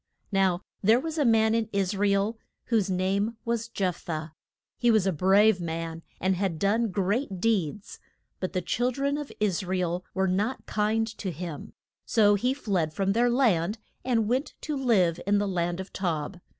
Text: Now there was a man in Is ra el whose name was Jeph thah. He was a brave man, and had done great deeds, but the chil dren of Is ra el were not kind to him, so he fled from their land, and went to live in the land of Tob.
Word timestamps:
Now 0.31 0.63
there 0.81 0.99
was 0.99 1.19
a 1.19 1.25
man 1.25 1.53
in 1.53 1.69
Is 1.71 1.95
ra 1.95 2.07
el 2.07 2.39
whose 2.69 2.89
name 2.89 3.37
was 3.45 3.67
Jeph 3.69 3.97
thah. 4.01 4.29
He 4.79 4.89
was 4.89 5.05
a 5.05 5.11
brave 5.11 5.61
man, 5.61 6.01
and 6.19 6.35
had 6.35 6.57
done 6.57 6.89
great 6.89 7.39
deeds, 7.39 7.99
but 8.39 8.53
the 8.53 8.63
chil 8.63 8.89
dren 8.89 9.15
of 9.15 9.31
Is 9.39 9.63
ra 9.63 9.77
el 9.77 10.03
were 10.15 10.27
not 10.27 10.65
kind 10.65 11.05
to 11.19 11.29
him, 11.29 11.73
so 12.03 12.33
he 12.33 12.51
fled 12.51 12.95
from 12.95 13.13
their 13.13 13.29
land, 13.29 13.77
and 14.03 14.27
went 14.27 14.55
to 14.61 14.75
live 14.75 15.19
in 15.27 15.37
the 15.37 15.47
land 15.47 15.79
of 15.79 15.93
Tob. 15.93 16.39